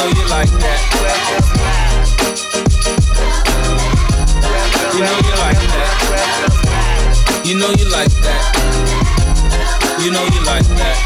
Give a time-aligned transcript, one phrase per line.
[0.00, 0.80] know you like that.
[4.94, 5.90] You know you like that.
[7.44, 8.42] You know you like that.
[10.00, 10.96] You know you like that.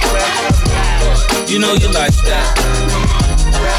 [1.49, 3.24] You know you like that.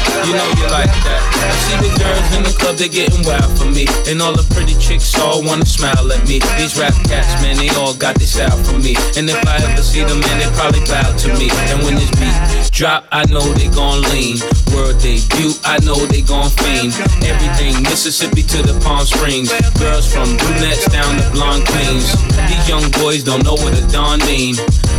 [0.06, 3.86] I see the girls in the club, they getting wild for me.
[4.08, 6.40] And all the pretty chicks all wanna smile at me.
[6.58, 8.96] These rap cats, man, they all got this out for me.
[9.16, 11.50] And if I ever see them, man, they probably bow to me.
[11.70, 12.36] And when this beat
[12.72, 14.38] drop, I know they gon' lean.
[14.74, 16.92] World debut, I know they gon' fame.
[17.24, 19.52] Everything Mississippi to the Palm Springs.
[19.78, 22.12] Girls from brunettes down to blonde queens.
[22.48, 24.56] These young boys don't know what a Don mean.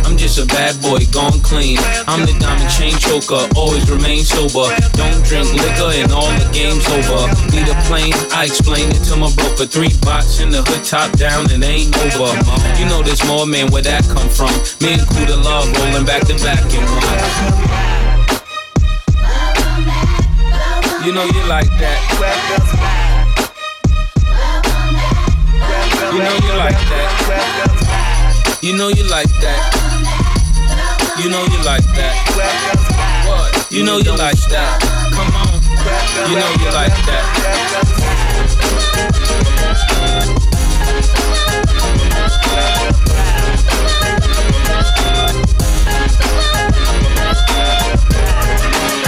[0.08, 1.76] I'm just a bad boy, gone clean.
[2.08, 4.72] I'm the diamond chain choker, always remain sober.
[4.96, 7.28] Don't drink liquor and all the game's over.
[7.52, 9.68] Need a plane, I explain it to my broker.
[9.68, 12.32] Three bots in the hood, top down, and ain't over.
[12.80, 14.48] You know there's more, man, where that come from?
[14.80, 17.04] Me and Kuda Love rolling back to back in one.
[21.04, 22.00] You know you like that.
[26.08, 27.68] You know you like that.
[28.62, 29.77] You know you like that.
[31.20, 32.14] You know you like that.
[33.26, 33.72] What?
[33.72, 34.78] You know you like that.
[35.12, 36.30] Come on.
[36.30, 36.98] You know you like
[48.78, 49.07] somebody's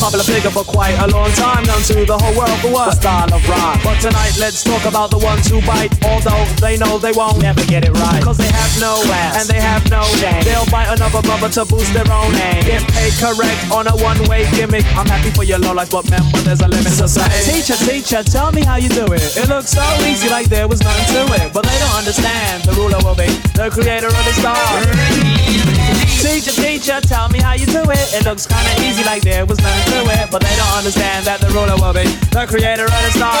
[0.00, 2.96] popular figure for quite a long time, known to the whole world for what?
[2.96, 3.76] The style of rock.
[3.84, 7.60] But tonight, let's talk about the ones who bite, although they know they won't never
[7.68, 8.24] get it right.
[8.24, 10.40] Cause they have no ass, and they have no game.
[10.42, 12.64] They'll bite another brother to boost their own name.
[12.64, 14.88] Get paid correct on a one-way gimmick.
[14.96, 17.28] I'm happy for your low life, but remember there's a limit to say.
[17.44, 19.20] Teacher, teacher, tell me how you do it.
[19.36, 21.52] It looks so easy, like there was nothing to it.
[21.52, 25.99] But they don't understand, the ruler will be the creator of the star.
[26.20, 28.12] Teacher, teacher, tell me how you do it.
[28.12, 30.30] It looks kinda easy, like there was nothing to it.
[30.30, 33.40] But they don't understand that the ruler will be the creator of the star.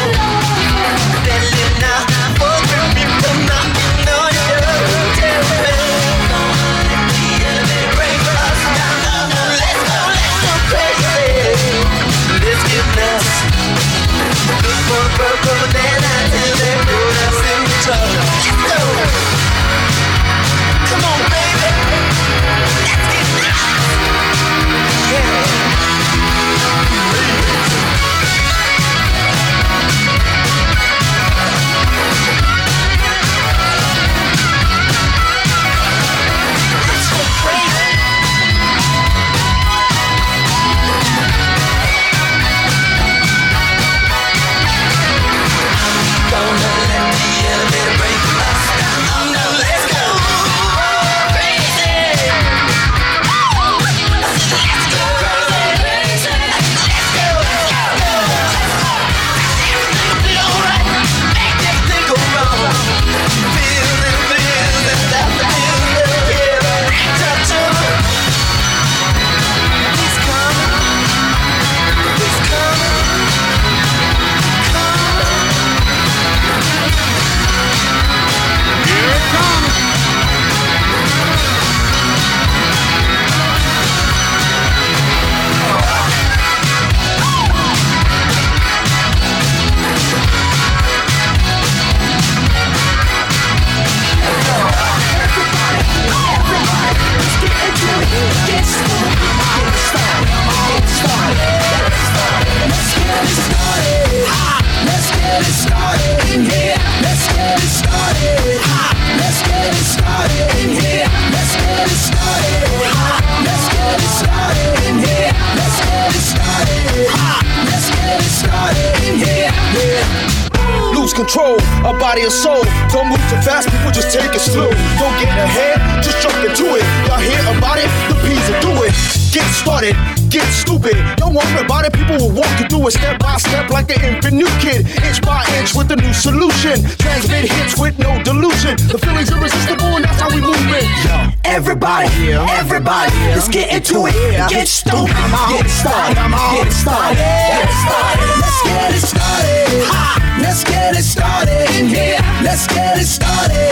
[122.01, 122.65] body and soul.
[122.89, 124.73] Don't move too fast, people just take it slow.
[124.97, 126.83] Don't get ahead, just jump into it.
[127.05, 127.85] Y'all hear about it?
[128.09, 128.91] The Peas will do it.
[129.29, 129.95] Get started,
[130.33, 130.97] get stupid.
[131.15, 134.01] Don't worry about it, people will walk you through it step by step like an
[134.03, 134.89] infant new kid.
[135.05, 136.81] Inch by inch with a new solution.
[136.97, 138.75] Transmit hits with no delusion.
[138.89, 140.89] The feeling's are irresistible and that's how we move it.
[141.05, 141.29] Yo.
[141.45, 144.15] Everybody, everybody, let's get into it.
[144.49, 145.13] Get stupid,
[145.53, 148.27] get started, get started, get started.
[148.41, 150.20] Let's get it started.
[150.41, 152.17] Let's get it started in here.
[152.43, 153.71] Let's get it started.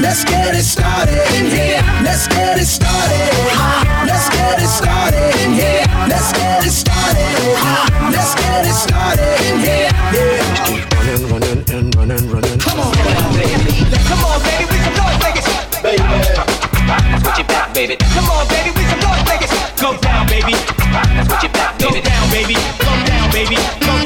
[0.00, 1.82] Let's get it started in here.
[2.04, 3.32] Let's get it started.
[4.06, 5.84] Let's get it started in here.
[6.08, 7.32] Let's get it started.
[8.12, 9.90] Let's get it started in here.
[10.12, 10.86] Yeah.
[10.94, 12.58] Running, running, and running, running.
[12.60, 12.92] Come on,
[13.34, 13.84] baby.
[14.06, 14.64] Come on, baby.
[14.70, 15.46] We some North Vegas.
[15.82, 17.96] That's what you back, baby.
[17.96, 18.70] Come on, baby.
[18.76, 19.50] We some North Vegas.
[19.80, 20.52] Go down, baby.
[21.16, 22.02] That's what you back, Go baby.
[22.04, 22.54] down, baby.
[22.54, 23.56] Go down, baby.
[23.56, 24.05] Go down, baby.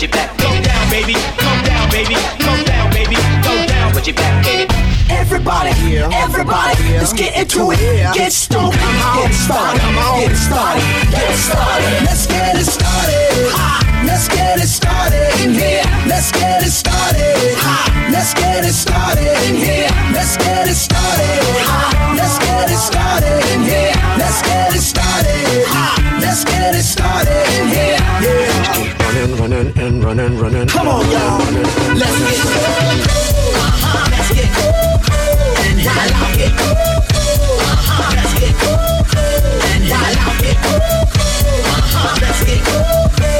[0.00, 1.12] What you back, Go down, baby.
[1.12, 2.14] Go down, baby.
[2.38, 3.16] Go down, baby.
[3.42, 3.92] Go down.
[3.92, 4.72] What you back, baby.
[5.10, 7.78] Everybody, everybody, let's get into it.
[8.14, 12.04] Get stupid, get started, get started, get started.
[12.04, 13.79] Let's get it started.
[14.10, 15.84] Let's get it started in here.
[16.10, 17.54] Let's get it started.
[18.10, 19.88] Let's get it started in here.
[20.12, 21.38] Let's get it started.
[22.18, 23.94] Let's get it started in here.
[24.18, 25.64] Let's get it started.
[26.20, 27.98] Let's get it started in here.
[28.26, 28.98] Yeah.
[28.98, 30.66] Running, running, and running, running.
[30.66, 31.38] Come on, y'all.
[31.94, 32.66] Let's get cool.
[33.62, 34.74] Uh-huh, let's get cool.
[35.64, 36.52] And I like it.
[36.58, 38.74] Uh-huh, let's get cool.
[39.70, 40.58] And I like it.
[40.66, 43.39] Uh-huh, let's get cool.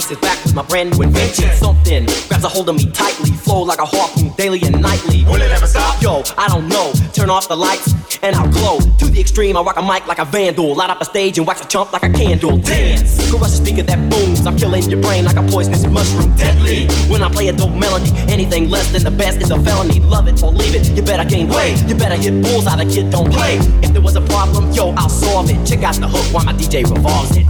[0.00, 0.10] listen.
[0.10, 1.50] I sit back with my brand new invention.
[1.56, 3.30] Something grabs a hold of me tightly.
[3.30, 5.24] Flow like a harpoon daily and nightly.
[5.24, 6.00] Will it ever stop?
[6.02, 6.92] Yo, I don't know.
[7.12, 8.78] Turn off the lights and I'll glow.
[8.80, 10.74] To the extreme, I rock a mic like a vandal.
[10.74, 12.58] Light up a stage and wax a chump like a candle.
[12.58, 13.30] Dance.
[13.30, 14.46] Crush a speaker that booms.
[14.46, 16.34] I'm killing your brain like a poisonous mushroom.
[16.36, 16.86] Deadly.
[17.10, 20.00] When I play a dope melody, anything less than the best is a felony.
[20.00, 20.88] Love it or leave it.
[20.96, 21.76] You better gain weight.
[21.86, 22.80] You better hit bulls out.
[22.80, 23.56] A kid don't play.
[23.82, 25.66] If there was a problem, yo, I'll solve it.
[25.66, 27.46] Check out the hook while my DJ revolves it.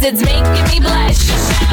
[0.00, 1.67] It's making me blush.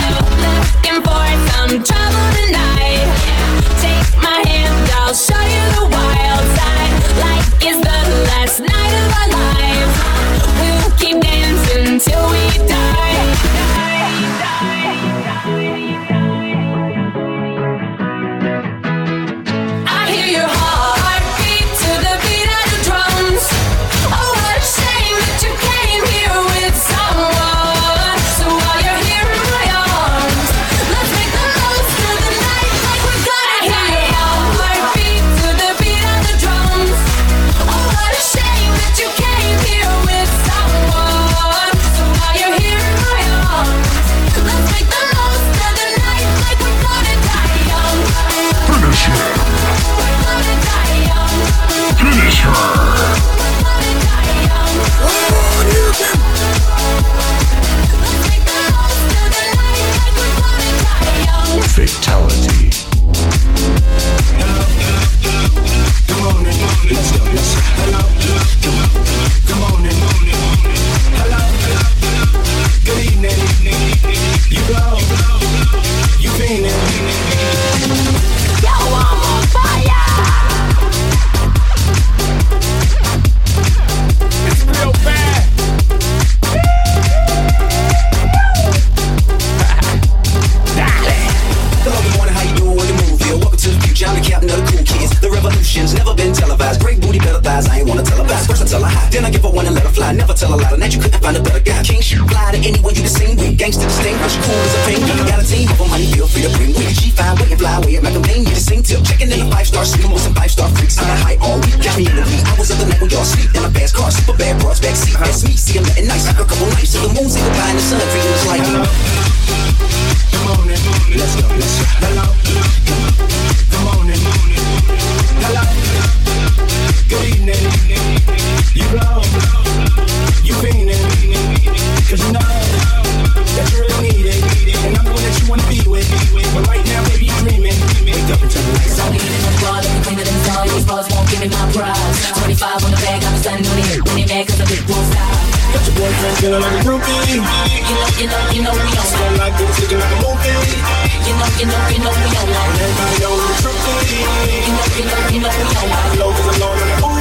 [155.56, 157.16] All my lows and lows and ooh,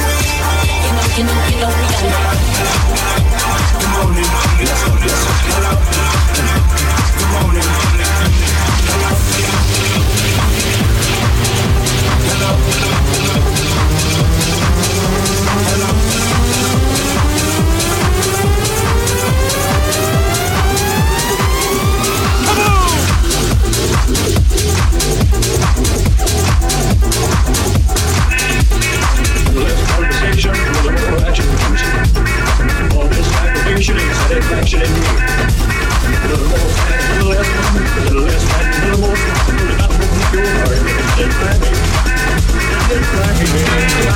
[0.85, 1.71] you know, you know, you know,
[2.03, 2.94] you know.
[43.75, 44.14] Yeah.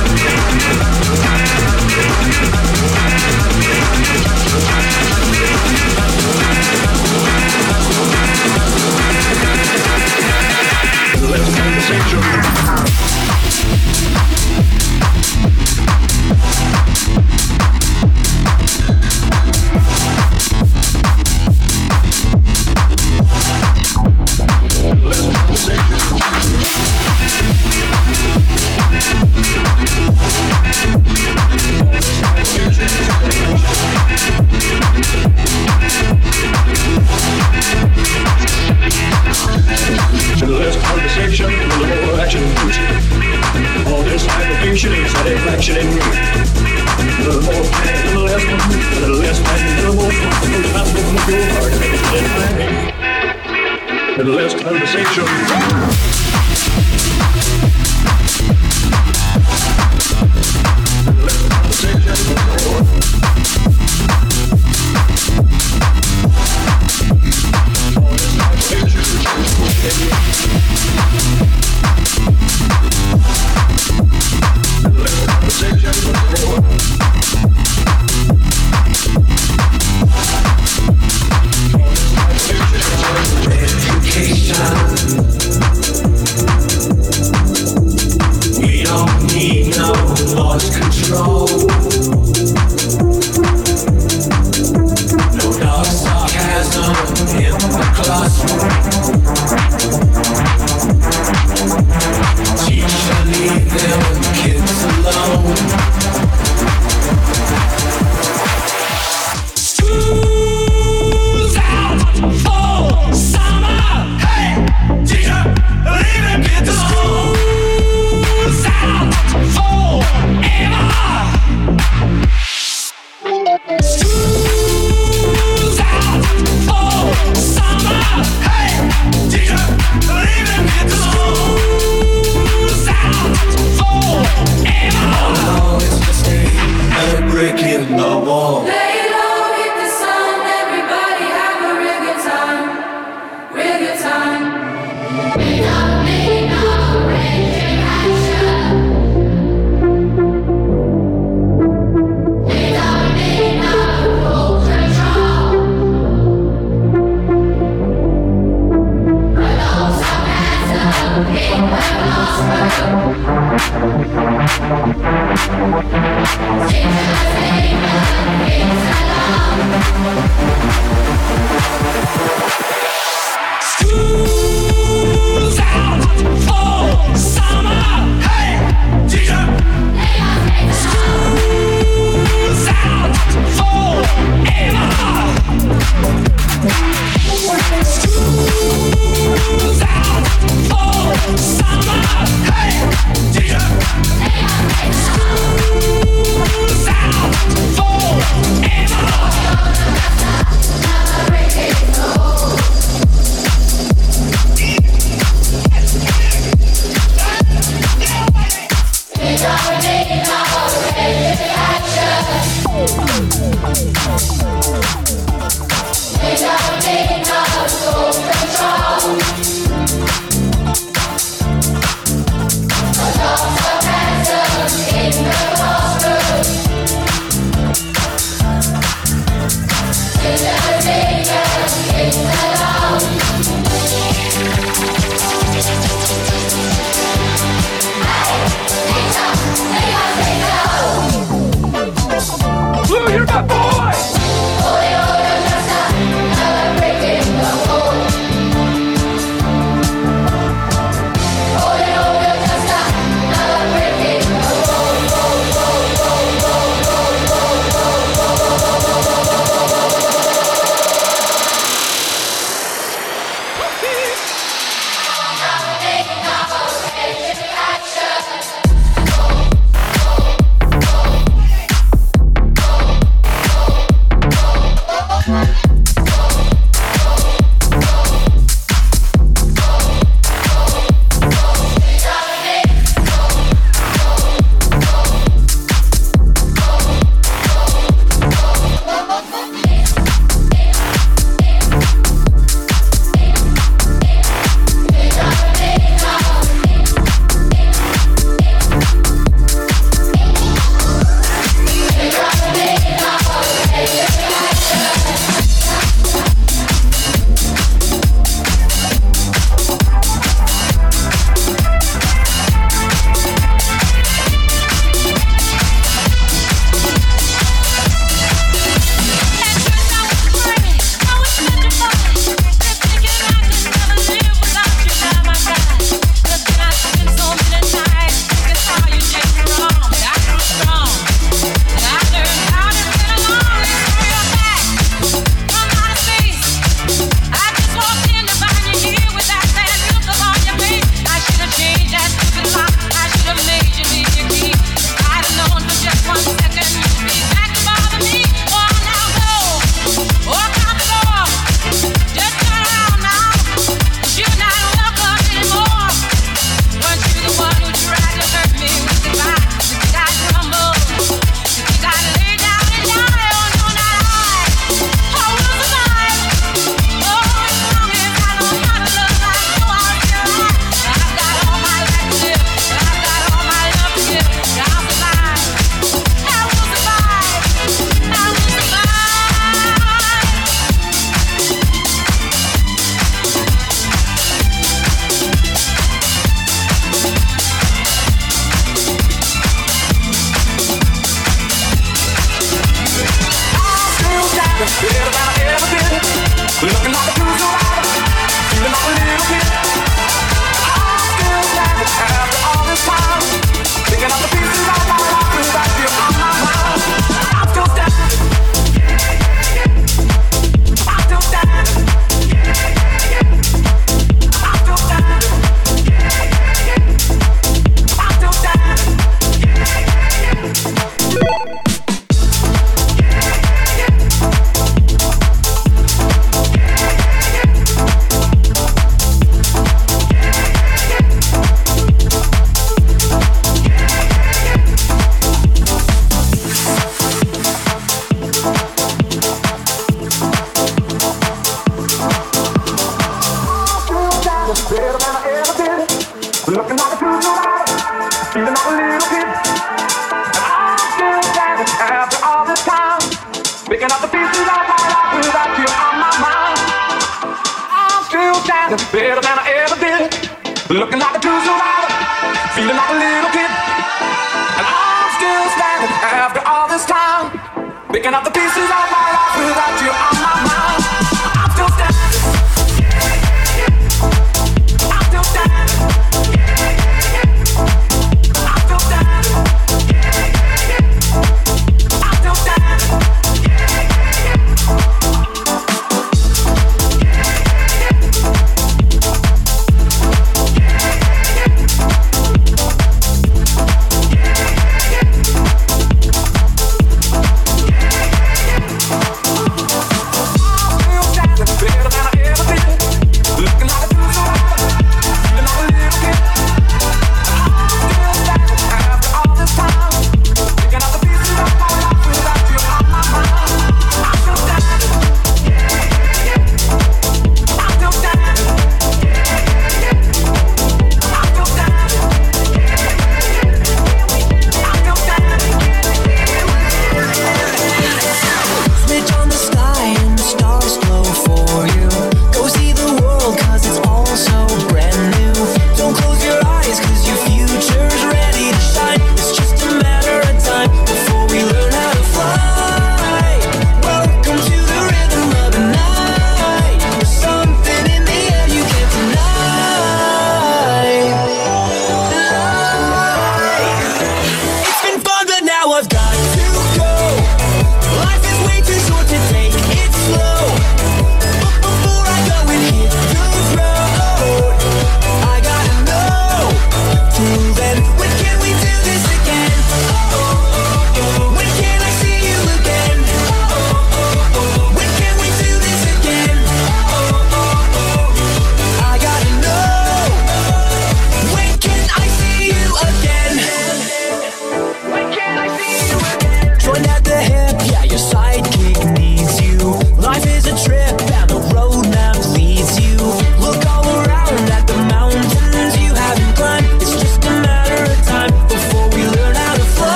[84.60, 85.39] We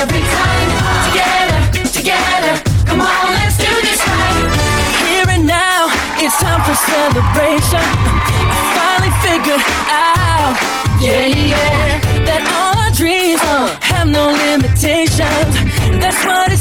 [0.00, 0.68] every time.
[1.08, 1.60] Together,
[1.92, 2.52] together,
[2.86, 4.48] come on, let's do this right.
[5.04, 7.82] Here and now, it's time for celebration.
[7.82, 10.54] I finally figured out,
[11.00, 13.76] yeah, yeah, that all our dreams uh.
[13.82, 15.52] have no limitations.
[16.00, 16.51] That's what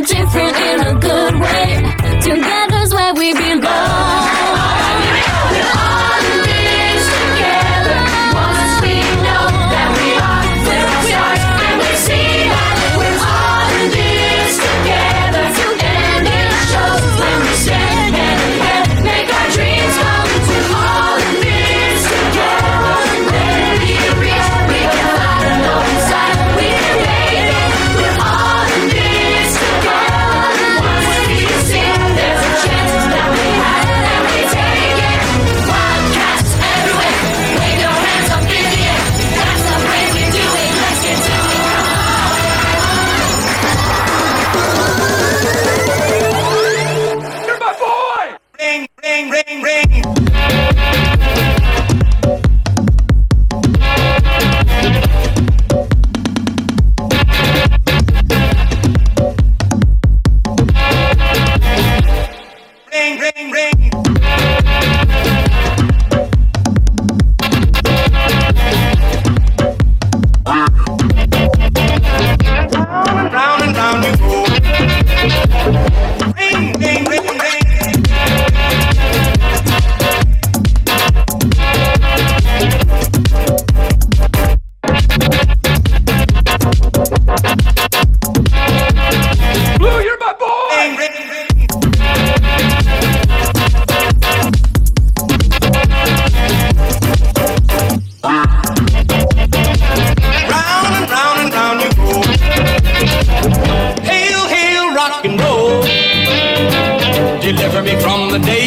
[0.00, 1.94] different in a good way.
[2.20, 4.55] Together's where we belong.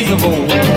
[0.10, 0.69] The days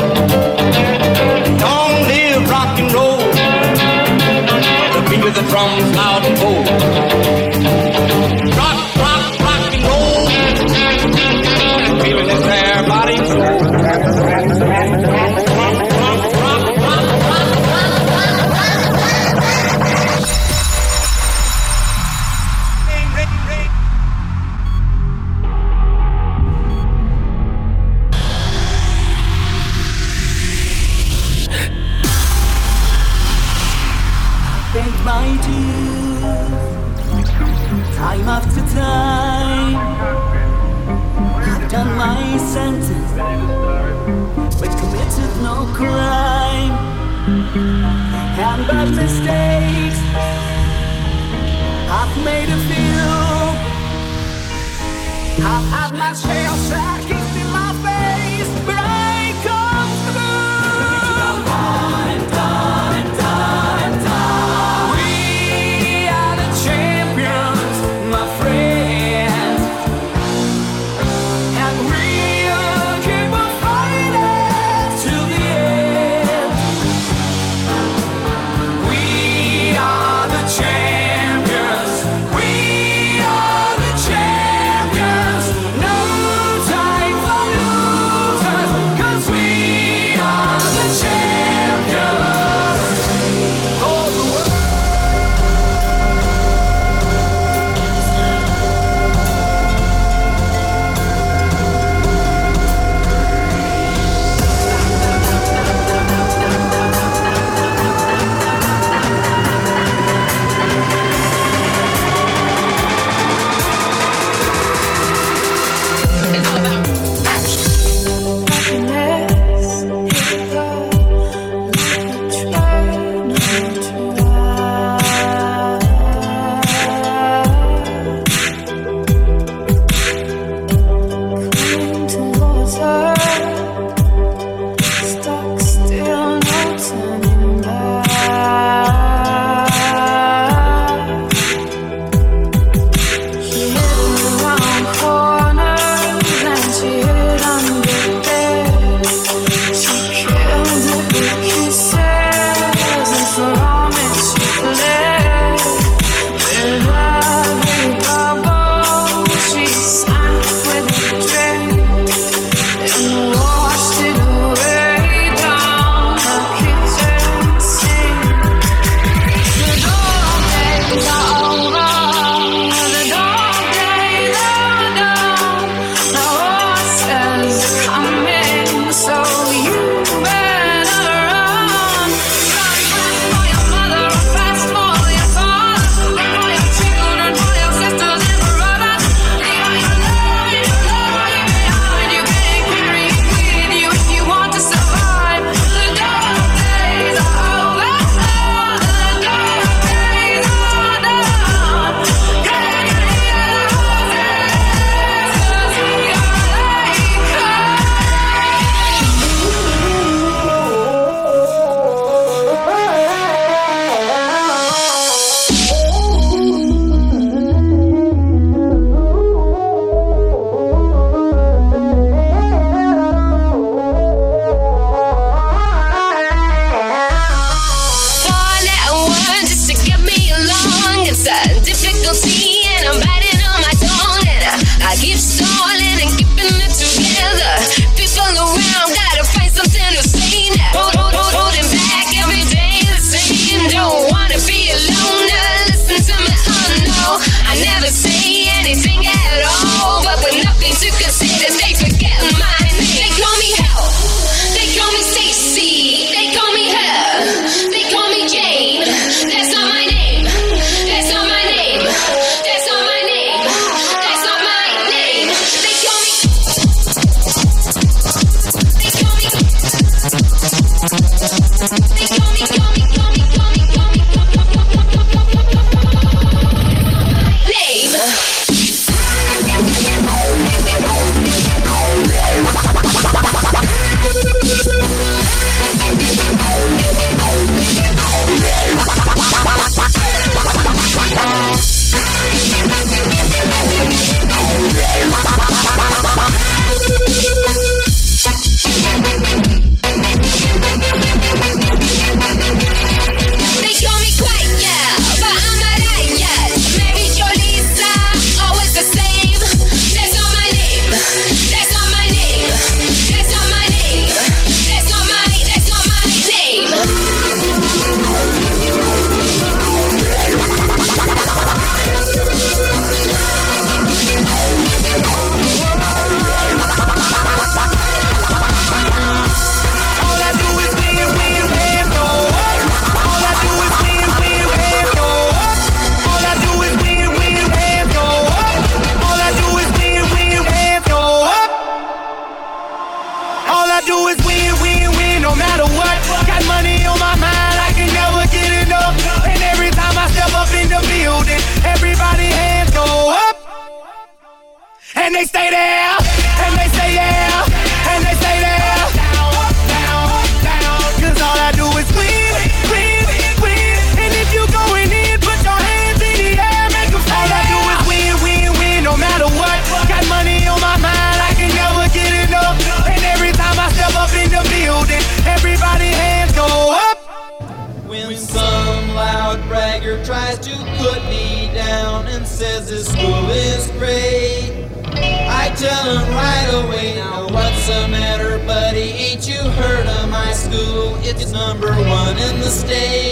[392.53, 393.12] stay.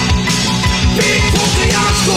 [0.97, 2.10] Big Pokeya's